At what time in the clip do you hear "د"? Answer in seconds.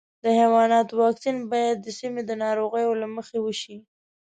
0.23-0.25, 1.81-1.87, 2.25-2.31